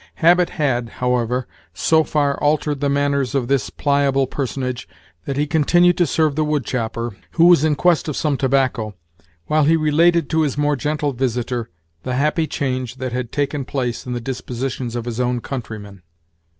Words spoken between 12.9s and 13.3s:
that